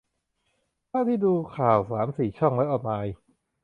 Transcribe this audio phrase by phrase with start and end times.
[0.87, 3.15] เท่าที่ดูข่าวสามสี่ช่องและออนไลน์